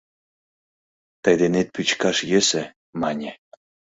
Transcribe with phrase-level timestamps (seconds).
[1.23, 2.63] «Тый денет пӱчкаш йӧсӧ,—
[3.01, 3.31] мане.